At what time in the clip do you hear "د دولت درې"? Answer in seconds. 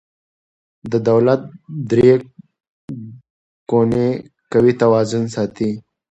0.91-2.11